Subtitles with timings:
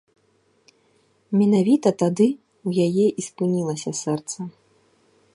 [1.41, 4.39] Менавіта тады ў яе і спынілася сэрца.